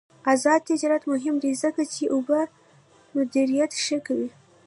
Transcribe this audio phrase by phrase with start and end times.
[0.33, 2.39] آزاد تجارت مهم دی ځکه چې اوبه
[3.15, 4.29] مدیریت ښه کوي.